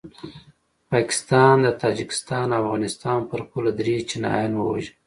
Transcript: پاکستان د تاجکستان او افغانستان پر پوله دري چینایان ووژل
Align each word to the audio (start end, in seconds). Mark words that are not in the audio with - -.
پاکستان 0.91 1.55
د 1.61 1.67
تاجکستان 1.83 2.47
او 2.55 2.61
افغانستان 2.65 3.19
پر 3.29 3.41
پوله 3.49 3.71
دري 3.79 3.95
چینایان 4.09 4.51
ووژل 4.55 4.95